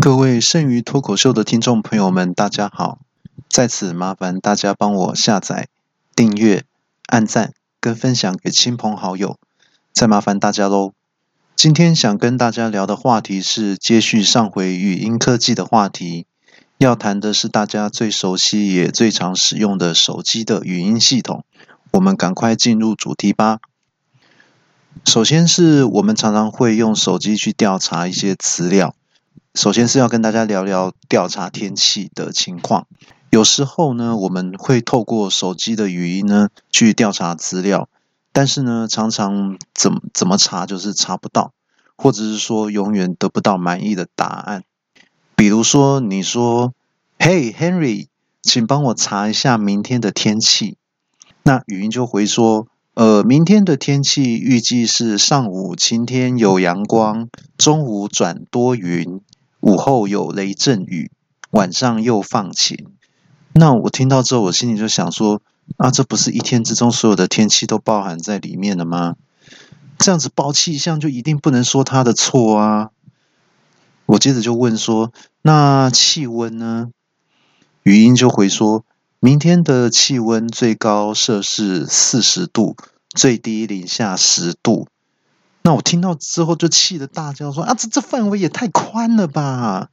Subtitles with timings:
[0.00, 3.00] 各位剩余脱口秀的听众朋友们，大家好！
[3.50, 5.68] 在此麻烦大家帮我下载、
[6.16, 6.64] 订阅、
[7.08, 9.36] 按赞跟分享给亲朋好友，
[9.92, 10.92] 再麻烦大家喽。
[11.54, 16.24] 今天想跟大家聊的话题是接续上回语音科技的话题，
[16.78, 21.44] 要谈的是大家最熟悉也最常使用的手机的语音系统。
[21.90, 23.58] 我们赶快进入主题吧。
[25.04, 28.94] 首先是我们常常会用手机去调查一些资料。
[29.54, 32.86] 首先是要跟大家聊聊调查天气的情况。
[33.30, 37.88] 有时候呢，我们会透过手机的语音呢去调查资料，
[38.32, 41.52] 但是呢，常常怎么怎么查就是查不到，
[41.96, 44.62] 或者是说永远得不到满意的答案。
[45.34, 46.72] 比如说，你说
[47.18, 48.06] ：“Hey Henry，
[48.42, 50.76] 请帮我查一下明天的天气。”
[51.42, 59.20] 那语音就回说：“呃，明天的天气预计是上午晴天有阳光，中午转多云。”
[59.60, 61.10] 午后有雷阵雨，
[61.50, 62.86] 晚上又放晴。
[63.52, 65.42] 那我听到之后，我心里就想说：
[65.76, 69.16] 啊，这不是一天之中所有的天气都包含在里面了吗？
[69.98, 72.90] 这样子报气象就一定不能说他的错啊！
[74.06, 75.12] 我接着就问说：
[75.42, 76.90] 那气温呢？
[77.82, 78.84] 语音就回说：
[79.18, 82.76] 明天的气温最高摄氏四十度，
[83.14, 84.88] 最低零下十度。
[85.62, 89.88] 那我听到之后就气得大叫说：“啊，这这范围也太宽了吧！”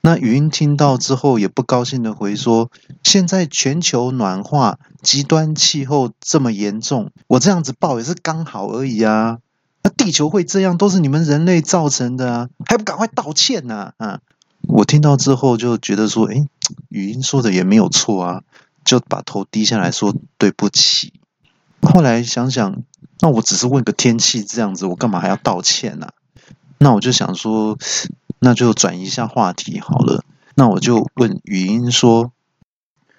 [0.00, 2.70] 那语音听到之后也不高兴的回说
[3.04, 9.38] ：“现在全球暖化，极端气候这么严重，我这样子报也是刚好而已啊！
[9.82, 14.20] 那地球会这样，都是你们人类造成的啊，还不赶快道歉呢？”啊！
[14.68, 16.46] 我听到之后就觉得说：“哎，
[16.88, 18.42] 语音说的也没有错啊！”
[18.84, 21.12] 就把头低下来说：“对不起。”
[21.82, 22.82] 后来想想。
[23.20, 26.08] 那我只是问个天气这样子，我干嘛还要道歉呢？
[26.78, 27.78] 那我就想说，
[28.38, 30.22] 那就转移一下话题好了。
[30.54, 32.32] 那我就问语音说：“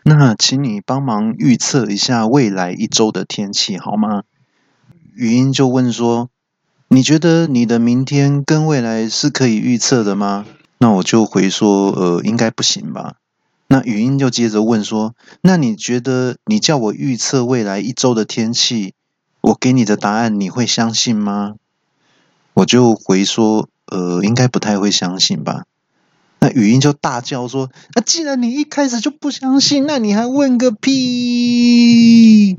[0.03, 4.23] 那请你帮忙预测一下未来一周的天气好吗？”
[5.15, 6.29] 语音就问说
[6.89, 10.45] ：“你觉得你的明天跟未来是可以预测的吗？”
[10.79, 13.15] 那我就回说：“呃，应该不行吧。”
[13.69, 18.93] 那语音就接着问说：“那你觉得你叫我预测未来一周的天气？”
[19.47, 21.55] 我给你的答案你会相信吗？
[22.53, 25.63] 我就回说，呃，应该不太会相信吧。
[26.39, 32.57] 那语音就大叫说：“那既然你一开始就不相信，那你还问个屁！”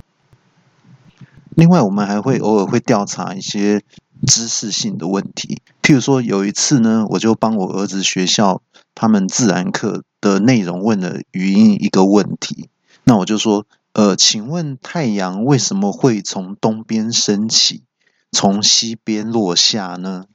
[1.54, 3.82] 另外，我们还会偶尔会调查一些
[4.27, 8.62] 知识性的问题，譬如说有一次呢，我就帮我儿子学校
[8.94, 12.71] 他们自然课的内容问了语音一个问题，
[13.04, 13.66] 那我就说。
[13.98, 17.82] 呃，请问太阳为什么会从东边升起，
[18.31, 20.26] 从西边落下呢？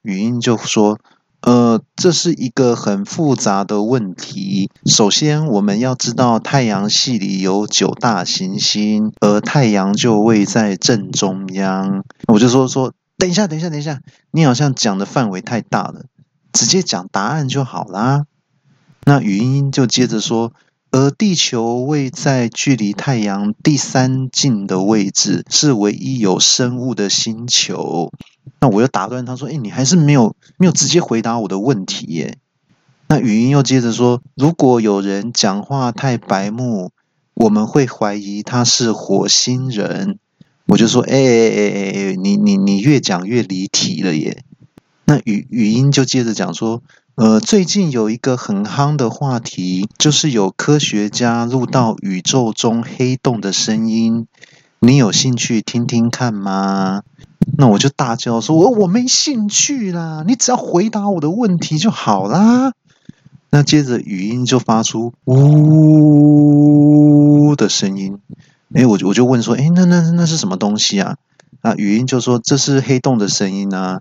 [0.00, 0.98] 语音就说
[1.44, 4.70] ：“呃，这是一个很复杂的问题。
[4.86, 12.02] 首先，我们要知道太阳系里有九大行星，而太阳就位在正中央。”
[12.32, 16.06] 我就说说，等一下，等一下，等一下，你好像讲的范围太大了，
[16.50, 18.24] 直接讲答案就好啦。
[19.04, 20.54] 那语音就接着说。
[20.92, 28.10] 而地球位在距离太阳第三近的位置，是唯一有生物的星球。
[28.60, 32.38] 那我又打断他说：“哎，你还是没有没有直接回答我的问题耶。”
[33.06, 36.90] 那语音又接着说：“如果有人讲话太白目，
[37.34, 40.18] 我们会怀疑他是火星人。”
[40.66, 44.42] 我就说：“哎哎哎哎哎，你你你越讲越离题了耶。”
[45.06, 46.82] 那语语音就接着讲说。
[47.20, 54.26] 呃，最近有一个很夯的话题，就是有科学家录到宇宙中黑洞的声音，
[54.78, 57.02] 你有兴趣听听看吗？
[57.58, 62.72] 那我就大叫说：“我我没兴趣啦，你只要回答我的问题就好啦。”
[63.52, 65.44] 那接着语音就发出呜
[67.54, 68.16] 的声音，
[68.72, 71.18] 哎，我我就问说：“哎，那那那是什么东西啊？”
[71.60, 74.00] 啊，语音就说：“这是黑洞的声音啊。”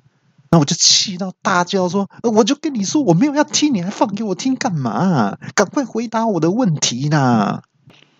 [0.51, 5.37] 那我就气到大叫说：“我就跟你说我没有要听，你还放给我听干嘛？
[5.53, 7.61] 赶快回答我的问题呐！”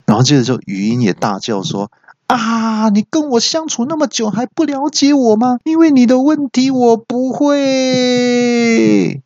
[0.06, 1.92] 然后接着就语音也大叫说
[2.28, 5.58] ：“啊，你跟我相处那么久还不了解我吗？
[5.64, 9.22] 因为你的问题我不会。”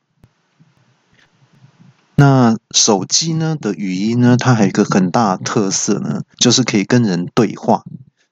[2.16, 7.84] 那手机呢的语音呢，它还有一个很大的特色呢，就是可以跟人对话。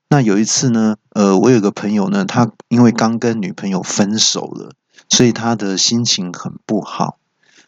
[0.08, 4.72] 那有一次呢，呃，我有个朋友呢，他因为刚跟女朋友分手了，
[5.10, 7.18] 所以他的心情很不好，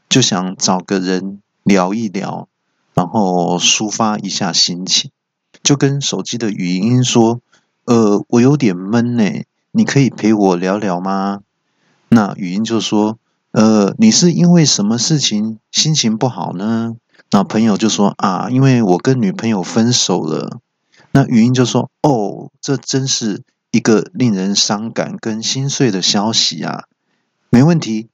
[0.08, 2.48] 就想找个人聊一聊，
[2.94, 5.12] 然后抒发一下心情，
[5.62, 7.42] 就跟手机的语音说
[7.84, 11.42] ：“呃，我有点闷呢，你可以陪我聊聊吗？”
[12.08, 13.18] 那语音就说
[13.52, 16.96] ：“呃，你是因为什么事情心情不好呢？
[17.32, 20.60] 那朋友就说啊，因为我跟女朋友分手了。
[21.16, 26.86] 那语音就说哦，这真是一个令人伤感跟心碎的消息啊。
[27.52, 28.10] 没问题，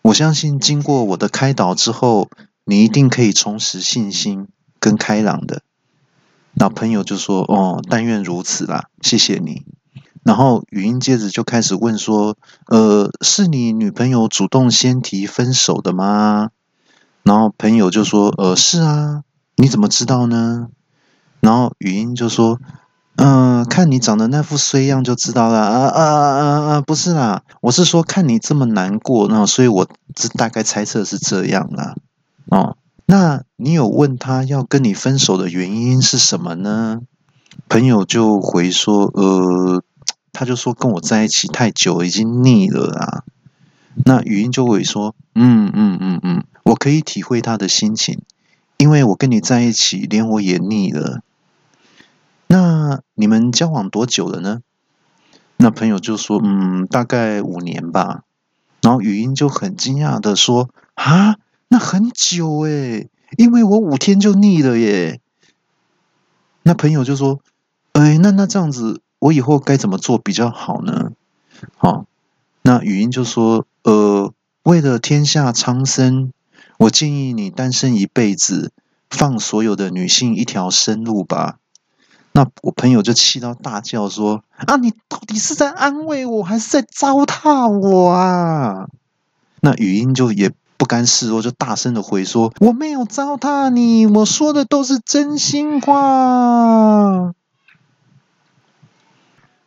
[0.00, 2.30] 我相信经过我的开导之后，
[2.64, 4.48] 你一定可以重拾信心
[4.78, 5.60] 跟开朗的。
[6.54, 9.66] 那朋友就说哦，但愿如此啦，谢谢你。
[10.22, 12.38] 然后语音接着就开始问说，
[12.68, 16.50] 呃，是你女朋友主动先提分手的吗？
[17.22, 19.24] 然后朋友就说：“呃，是啊，
[19.56, 20.68] 你怎么知道呢？”
[21.40, 22.60] 然后语音就说
[23.16, 26.80] ：“嗯，看你长得那副衰样就知道了。”啊啊啊啊！
[26.80, 31.94] 不是啦，我是说看你这么难过，那所以我这大概猜测是这样啦。
[32.46, 32.76] 哦，
[33.06, 37.00] 那你有问他要跟你分手的原因是什么呢？
[37.68, 39.82] 朋友就回说：“呃，
[40.32, 43.24] 他就说跟我在一起太久，已经腻了啦。”
[44.06, 48.20] 那语音就会说：“嗯嗯嗯嗯。”我可以体会他的心情，
[48.76, 51.20] 因为我跟你在一起，连我也腻了。
[52.52, 54.60] 那你们交往多久了呢？
[55.56, 58.24] 那朋友就说：“嗯，大概五年吧。”
[58.82, 61.36] 然后语音就很惊讶的说：“啊，
[61.68, 65.20] 那很久诶，因为我五天就腻了耶。”
[66.64, 67.38] 那朋友就说
[67.94, 71.12] ：“哎，那那这样子，我以后该怎么做比较好呢？”
[71.78, 72.06] 好，
[72.62, 76.32] 那语音就说：“呃，为了天下苍生。”
[76.78, 78.72] 我建议你单身一辈子，
[79.08, 81.58] 放所有的女性一条生路吧。
[82.32, 88.88] 那我朋友就气到大叫说：“啊，你到底是在安慰我，还是在糟蹋我啊？”
[89.60, 97.32] 那语音就也不甘示弱，就大声的回说：“我没有糟蹋你，我说的都是真心话。”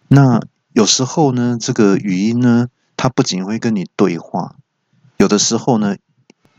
[0.07, 0.42] 那
[0.74, 2.68] 有时候呢，这个语音呢，
[2.98, 4.56] 它不仅会跟你对话，
[5.18, 5.95] 有的时候呢。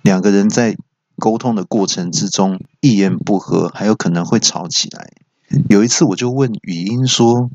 [0.02, 0.76] 两个人在
[1.18, 5.12] 沟通的过程之中一言不合，还有可能会吵起来。
[5.68, 7.50] 有一次，我就问语音说：“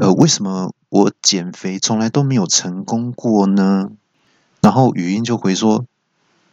[0.00, 3.90] 呃，为什么我减肥从来都没有成功过呢？”
[4.60, 5.84] 然后语音就回说：“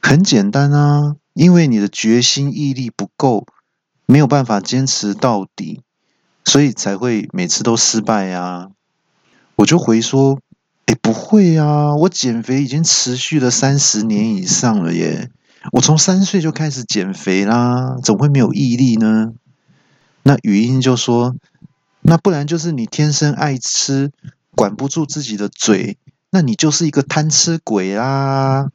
[0.01, 3.45] 很简单啊，因为你的决心毅力不够，
[4.05, 5.81] 没有办法坚持到底，
[6.45, 8.69] 所以才会每次都失败呀。”
[9.57, 10.39] 我就回说。
[10.85, 11.93] 哎，不会啊！
[11.93, 15.29] 我减肥已经持续了三十年以上了耶。
[15.71, 19.33] 我从三岁就开始减肥啦，怎么会没有毅力呢？
[20.23, 21.35] 那语音就说
[22.01, 24.11] ：“那不然就是你天生爱吃，
[24.55, 25.97] 管不住自己的嘴，
[26.29, 28.67] 那你就是一个贪吃鬼啦。”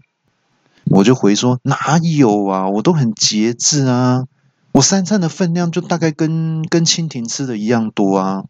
[0.86, 2.68] 我就回说：“哪有啊？
[2.68, 4.24] 我都很节制啊，
[4.72, 8.44] 我三餐的分量就大概跟跟蜻蜓吃的一样多啊。”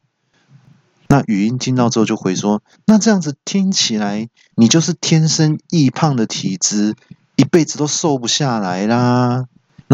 [1.06, 6.96] 那语音听到之后就回说：“那这样子听起来，你就是天生易胖的体质，
[7.36, 9.44] 一辈子都瘦不下来啦。”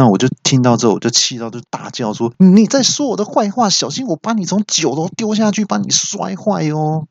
[0.00, 7.06] 那我就听到之后，我就气到就大叫说：“你在说我的坏话，小心我把你从九楼丢下去，把你摔坏哦！”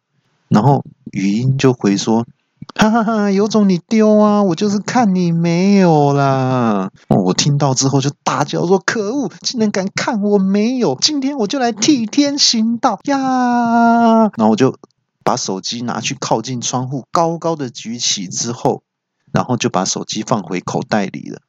[0.50, 2.25] 然后语音就回说。
[2.75, 3.31] 哈哈哈！
[3.31, 4.41] 有种你丢啊！
[4.41, 6.89] 我就是看你没有啦。
[7.09, 9.31] 哦，我听到之后就大叫说：“可恶！
[9.42, 10.97] 竟然敢看我没有！
[11.00, 13.18] 今天我就来替天行道呀！”
[14.38, 14.75] 然后我就
[15.24, 18.81] 把手机拿去靠近窗户，高高的举起之后，
[19.31, 21.42] 然后就把手机放回口袋里了。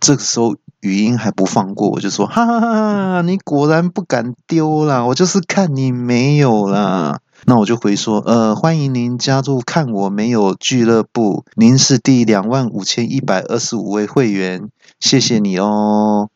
[0.00, 2.70] 这个时候语音还不放过，我就说：“哈哈哈！
[2.70, 5.04] 哈你果然不敢丢啦！
[5.04, 16.30] 我就是看你没有啦。”那我就回说，呃，欢迎您加入看我没有俱乐部，您是第两万五千一百二十五位会员，谢谢你哦。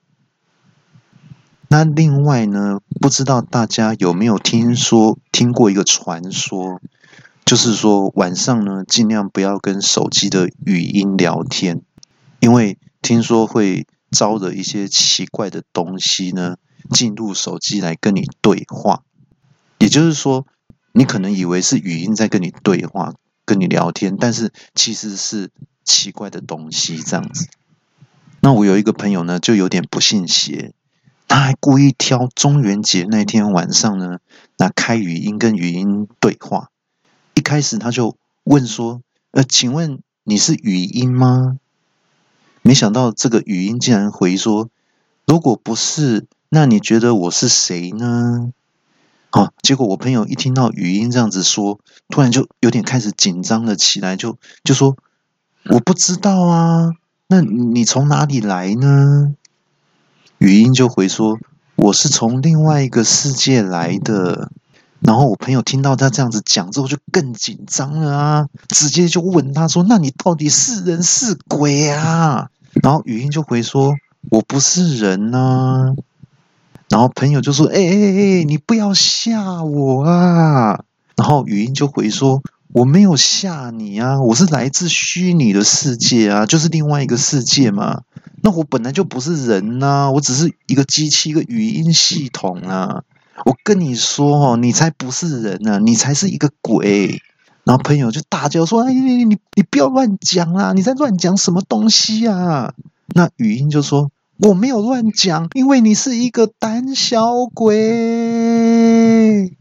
[1.68, 6.80] 那另外呢，不知道大家有没有听说听过一个传说，
[7.44, 11.82] 就是说晚上呢，尽量不要跟手机的语音聊天，
[12.38, 16.56] 因为听说会招惹一些奇怪的东西呢
[16.90, 19.02] 进入手机来跟你对话，
[19.78, 20.46] 也就是说。
[20.94, 23.14] 你可能以为是语音在跟你对话、
[23.46, 25.50] 跟你聊天，但是其实是
[25.84, 27.48] 奇怪的东西这样子。
[28.40, 30.74] 那我有一个朋友呢，就有点不信邪，
[31.28, 34.18] 他还故意挑中元节那天晚上呢，
[34.58, 36.68] 那开语音跟语音对话。
[37.32, 39.00] 一开始他就问说
[39.32, 41.56] ：“呃，请问你是语音吗？”
[42.62, 44.70] 没想到这个语音竟然回说
[45.26, 48.52] ：“如果不是，那你觉得我是谁呢？”
[49.30, 54.96] 好，结果我朋友一听到语音这样子说，突然就有点开始紧张了起来，就就说
[55.70, 56.90] ：“我不知道啊，
[57.26, 59.34] 那你从哪里来呢？”
[60.38, 61.38] 语音就回说
[61.76, 64.50] ：“我是从另外一个世界来的。”
[65.02, 72.48] 然后我朋友听到他这样子讲之后，就更紧张了啊，直接就问他说：“那你到底是人是鬼啊？”
[72.82, 73.96] 然后语音就回说
[74.30, 75.94] ：“我不是人呐。”
[76.88, 80.84] 然后朋友就说：“哎哎哎，你不要吓我啊！”
[81.16, 82.40] 然后语音就回说
[82.72, 88.02] ：“我没有吓你啊，我是来自虚拟的世界啊，就是另外一个世界嘛。
[88.42, 93.02] 那我本来就不是人呐，我只是一个机器，一个语音系统啊。
[93.44, 97.22] 我跟你说哦，你才不是人呢，你才是一个鬼。”
[97.64, 100.72] 然后朋友就大叫说：“哎，你你你不要乱讲啦！
[100.72, 102.74] 你在乱讲什么东西啊？”
[103.14, 104.10] 那语音就说。
[104.38, 109.54] 我没有乱讲，因为你是一个胆小鬼。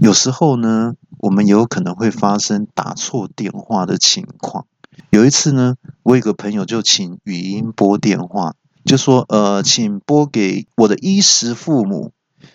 [0.00, 4.66] 有时候呢，我们有可能会发生打错电话的情况。
[5.10, 8.54] 有一次呢，我有个朋友就请语音拨电话，
[8.84, 12.12] 就说：“呃，请拨给我的衣食父母。”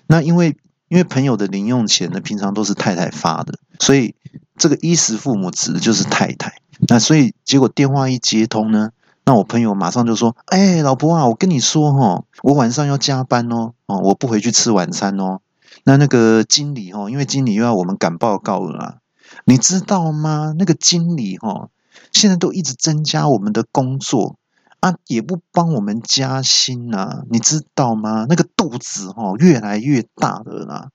[0.08, 4.16] 那因为因为朋友的零用钱呢，平常都是太太发的，所以
[4.58, 6.54] 这个衣食父母指的就是太太。
[6.88, 8.92] 那所以结果电话一接通呢。
[9.26, 15.40] 那我朋友马上就说：“哎，老婆啊，我跟你说哈，我晚上要加班哦，哦，我不回去吃晚餐哦。
[15.86, 18.98] 那那个经理哦，因为经理又要我们赶报告了，
[19.46, 20.54] 你知道吗？
[20.60, 21.70] 那个经理哦，
[22.12, 24.36] 现在都一直增加我们的工作
[24.84, 28.26] 啊，也不帮我们加薪呐，你知道吗？
[28.28, 30.90] 那个肚子哈越来越大了啦，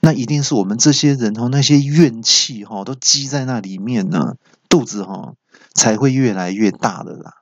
[0.00, 4.34] 那一定是我们这些人哦，那些怨气哈都积在那里面呢，
[4.68, 5.34] 肚子哈
[5.72, 7.34] 才会越来越大的啦。”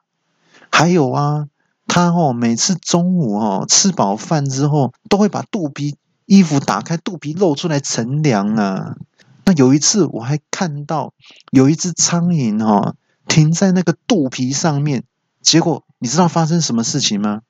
[0.71, 1.47] 还有啊，
[1.87, 5.97] 他哦，每次中午哦吃饱饭之后，都会把肚皮
[6.27, 8.97] 衣服打开，肚皮露出来乘凉啊。
[9.47, 11.15] 那有一次我还看到
[11.51, 12.97] 有一只苍蝇哈
[13.27, 15.05] 停在那个肚皮上面，
[15.43, 17.41] 结果你知道发生什么事情吗？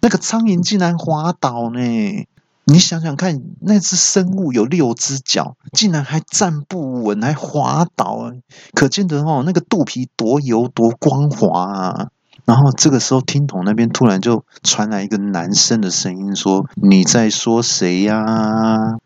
[0.00, 2.26] 那个苍蝇竟然滑倒呢！
[2.64, 8.32] 你想想看，那只生物有六只脚，竟然还站不稳，还滑倒啊！
[8.74, 12.08] 可见得哦，那个肚皮多油多光滑啊！
[12.44, 18.98] 然后这个时候，听筒那边突然就传来一个男生的声音，说：“你在说谁呀？”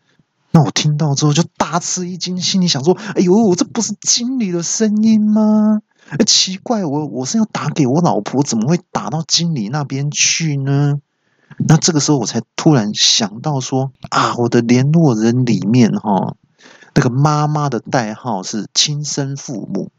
[0.51, 5.81] 那我听到之后就大吃一惊，心里想说：“哎呦，这不是经理的声音吗？
[6.25, 10.99] 奇怪，我我是要打给我老婆，怎么会打到经理那边去呢？”
[11.67, 16.35] 那这个时候我才突然想到说：“啊，我的联络人里面哈，
[16.95, 19.91] 那个妈妈的代号是亲生父母。”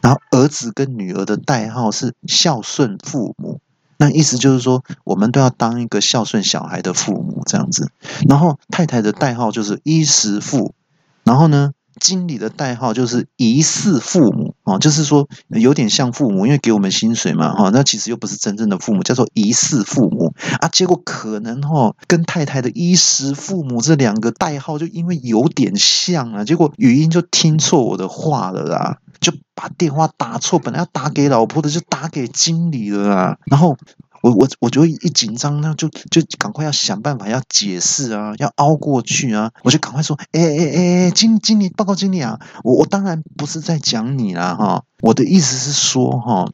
[0.00, 3.60] 然后儿子跟女儿的代号是孝顺父母，
[3.98, 7.88] 那意思就是说，我们都要当一个孝顺小孩的父母这样子。
[8.28, 10.74] 然后太太的代号就是衣食父，
[11.22, 20.68] 然后呢，经理的代号就是疑似父母哦，就是说有点像父母，因为给我们薪水嘛哈，那其实又不是真正的父母，叫做疑似父母啊。
[20.68, 28.98] 结果可能哈，跟太太的衣食父母这两个代号就因为有点像啊，结果语音就听错我的话了啦。
[29.20, 33.38] 就把电话打错，本来要打给老婆的，就打给经理了啊。
[33.46, 33.76] 然后
[34.22, 39.50] 我我我就一紧张，那就就赶快要想办法要解释啊，要熬过去啊。
[39.64, 46.48] 我就赶快说，哎哎哎，经经理报告经理啊，我我当然不是在讲你啦哈，我的意思是说哈，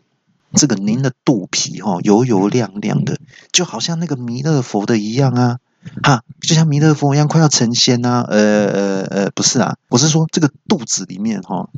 [0.55, 3.21] 这个您的肚皮哈油油亮亮的，
[3.53, 5.59] 就好像那个弥勒佛的一样啊，
[6.03, 8.25] 哈，就像弥勒佛一样快要成仙呐。
[8.27, 11.71] 呃呃呃，不是啊，我是说这个肚子里面哈都。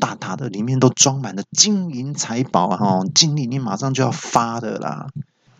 [0.00, 2.76] 大大的，里面都装满了金银财宝啊！
[2.78, 5.08] 哈，经理，你马上就要发的啦。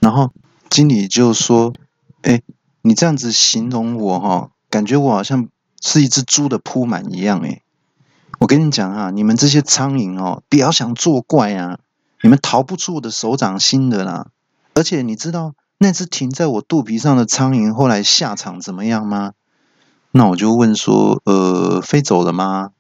[0.01, 0.33] 然后
[0.71, 1.75] 经理就说
[2.23, 2.43] ：“哎，
[2.81, 5.49] 你这样子形容我哈，感觉我好像
[5.83, 7.41] 是一只猪的铺满一样。
[7.41, 7.61] 哎，
[8.39, 11.79] 我跟你讲啊，你们这些苍蝇哦，不要想作怪啊，
[12.23, 14.29] 你们逃不出我的手掌心的啦。
[14.75, 19.33] 而且你知道那只停在我肚皮上的苍蝇后来下场怎么样吗？
[20.11, 22.71] 那我就问说：呃，飞走了吗？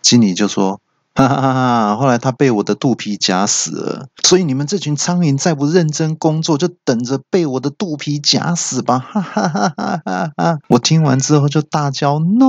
[0.00, 0.80] 经理就说。”
[1.16, 1.54] 哈哈哈！
[1.54, 1.96] 哈！
[1.96, 8.98] 后来他被我的肚皮夹死了，所以你们这群苍蝇再不认真工作，就等着被我的肚皮夹死吧！
[9.12, 10.30] 哈哈哈哈哈！
[10.36, 10.58] 哈！
[10.68, 12.44] 我听完之后就大叫 “no”。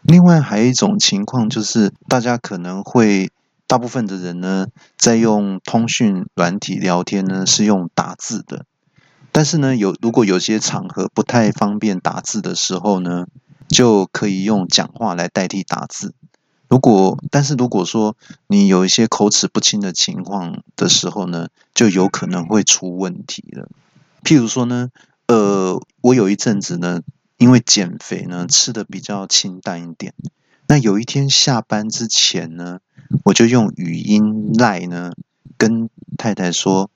[0.00, 3.30] 另外还有一种情况就是，大家可能会
[3.66, 8.64] 大部分的人呢，在用通讯软体聊天呢，是用打字的，
[9.30, 13.26] 但是呢，有如果有些场合不太方便打字的时候呢。
[13.68, 16.14] 就可以用讲话来代替打字。
[16.68, 23.68] 如果，但是如果说你有一些口齿不清的情况的时候呢，就有可能会出问题了。
[24.22, 24.90] 譬如说呢，
[25.28, 27.00] 呃，我有一阵子呢，
[27.38, 30.12] 因为减肥呢，吃的比较清淡一点。
[30.66, 32.80] 那有一天下班之前呢，
[33.24, 35.12] 我就用语音赖呢
[35.56, 36.90] 跟太太说：“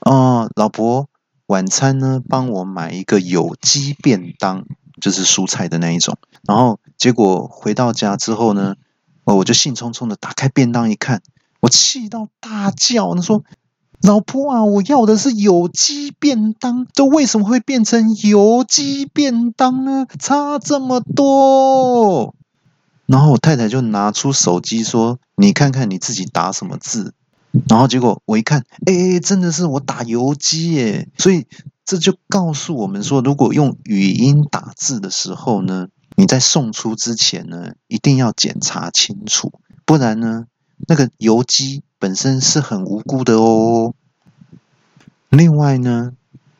[0.00, 1.08] 哦，老婆，
[1.46, 4.66] 晚餐呢帮我买一个有机便当，
[5.00, 6.18] 就是蔬菜的那一种。
[6.46, 8.76] 然后结果回到家之后呢，
[9.24, 11.22] 哦，我就兴冲冲的打开便当一看，
[11.60, 13.44] 我气到大叫，他说。
[14.04, 20.08] 老婆啊，我要的是有机便当，这为什么会变成油鸡便当呢？
[20.18, 22.34] 差这么多。
[23.06, 27.14] 然后我太太就拿出手机说：“你看看你自己打什么字。”
[27.70, 31.08] 然后结果我一看，哎，真的是我打油鸡耶！
[31.16, 31.46] 所以
[31.84, 39.52] 这就告诉我们说，如果用语音打字的时候呢，你在送出之前呢，一定要检查清楚，
[39.84, 40.46] 不然呢，
[40.86, 41.82] 那个油鸡。
[42.02, 43.94] 本身是很无辜的哦。
[45.28, 46.14] 另外呢，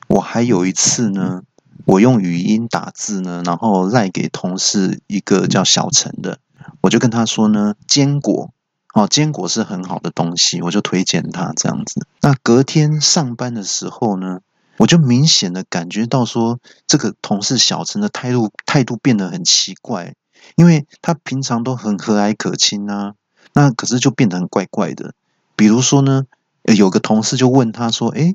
[0.06, 1.42] 我还有一次呢，
[1.84, 6.38] 我用语音打字呢，然后赖给同事一个叫小陈的，
[6.82, 8.52] 我就跟他说呢，坚果
[8.94, 12.06] 哦，坚果是很好的东西，我就推荐他这样子。
[12.20, 14.42] 那隔天上班的时候呢，
[14.78, 20.14] 我就明显的感觉到说，这个同事小陈的态度态度变得很奇怪，
[20.56, 23.14] 因为他平常都很和蔼可亲啊，
[23.52, 25.14] 那可是就变得很怪怪的。
[25.54, 26.24] 比如说呢，
[26.62, 28.34] 有个同事就问他说：“哎，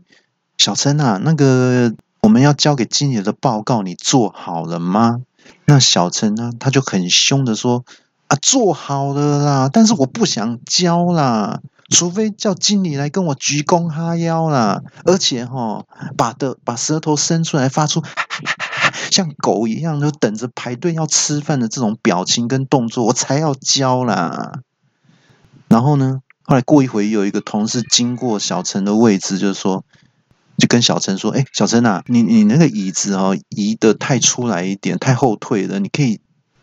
[0.58, 5.22] 小陈啊，那个我们要交给经理的报告，你做好了吗？”
[5.66, 7.84] 那小陈呢，他就很凶的说
[8.28, 15.86] ：“啊，做好了啦，但是我不想交啦，除非叫经理来跟我鞠躬哈腰啦，而且哈，
[16.18, 18.04] 把的把舌头伸出来，发出
[19.12, 24.62] 像狗一样，就等着排队要吃饭的这种表情跟动作，我才要交啦。”
[25.70, 26.22] 然后呢？
[26.44, 29.84] 后来过一会，有一个同事经过小陈的位置，就说，
[30.58, 36.22] 就跟小陈说：“哎，小陈啊，你你那个椅子哦，移的太出来一点，太后退了，你可以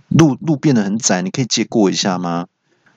[0.09, 2.47] 路路变得很窄，你可以借过一下吗？”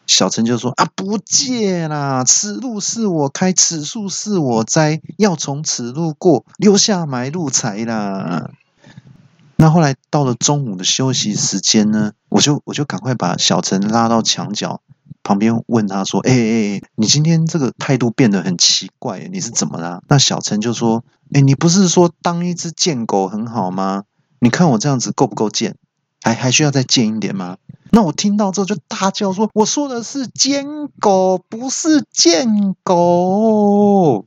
[0.07, 8.49] 小陈就说：“啊，不借啦，此路是我开，此树是我栽，要从此路过，留下买路财啦。”
[9.57, 14.81] 那后来到了中午的休息时间呢，我就我就赶快把小陈拉到墙角。
[15.23, 21.03] 旁边问他说：“哎哎哎，你今天这个态度变得很奇怪，你是怎么啦？”那小陈就说
[21.33, 24.03] ：“哎，你不是说当一只贱狗很好吗？
[24.39, 25.75] 你看我这样子够不够贱？
[26.21, 27.57] 还还需要再贱一点吗？”
[27.91, 30.65] 那我听到之后就大叫说：“我说的是贱
[30.99, 34.25] 狗，不是贱狗。”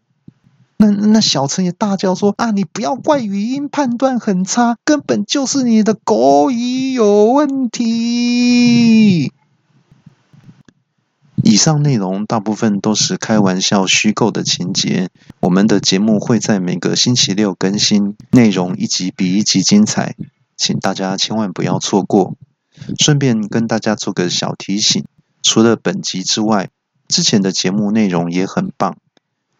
[0.79, 9.31] 那那小陈也大叫说：“啊，你不要怪语音判断很差，根本就是你的狗语有问题。”
[11.43, 15.11] 以上内容大部分都是开玩笑、虚构的情节。
[15.41, 20.15] 我们的节目会在每个星期六更新，内容一集比一集精彩，
[20.61, 22.35] 请大家千万不要错过。
[22.99, 25.03] 顺便跟大家做个小提醒：
[25.43, 26.69] 除了本集之外，
[27.09, 28.99] 之前的节目内容也很棒，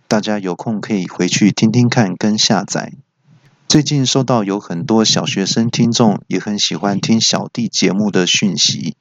[0.07, 2.93] 大家有空可以回去听听看跟下载。
[3.67, 8.95] 最近收到有很多小学生听众也很喜欢听小弟节目的讯息。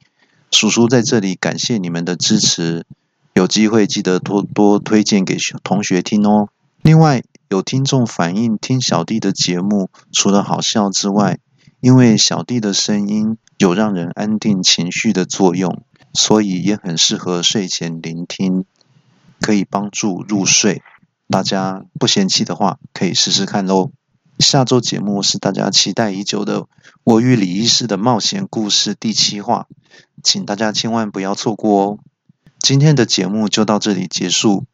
[0.50, 2.86] 叔叔在这里感谢你们的支持，
[3.34, 6.48] 有机会记得多多推荐给同学听哦。
[6.80, 11.38] 另外，有听众反映听小弟的节目，除了好笑之外，
[11.80, 18.64] 因为小弟的声音有让人安定情绪的作用，所以也很适合睡前聆听，
[19.40, 20.82] 可以帮助入睡。
[21.28, 23.92] 大家不嫌弃的话，可以试试看喽。
[24.38, 26.62] 下周节目是大家期待已久的
[27.04, 29.66] 《我与李医师的冒险故事》第七话，
[30.22, 31.98] 请大家千万不要错过哦！
[32.58, 34.64] 今天的节目就到这里结束，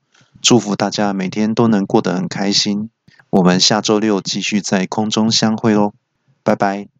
[0.40, 2.90] 祝福大家每天都能过得很开心。
[3.30, 5.92] 我们下周六继续在空中相会哦，
[6.42, 6.95] 拜拜。